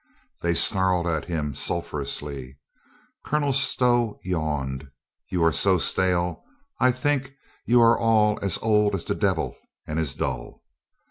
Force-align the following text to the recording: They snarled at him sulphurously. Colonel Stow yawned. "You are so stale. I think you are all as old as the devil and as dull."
They 0.41 0.55
snarled 0.55 1.05
at 1.05 1.25
him 1.25 1.53
sulphurously. 1.53 2.57
Colonel 3.23 3.53
Stow 3.53 4.17
yawned. 4.23 4.89
"You 5.29 5.43
are 5.43 5.51
so 5.51 5.77
stale. 5.77 6.43
I 6.79 6.91
think 6.91 7.33
you 7.67 7.79
are 7.81 7.99
all 7.99 8.39
as 8.41 8.57
old 8.63 8.95
as 8.95 9.05
the 9.05 9.13
devil 9.13 9.55
and 9.85 9.99
as 9.99 10.15
dull." 10.15 10.63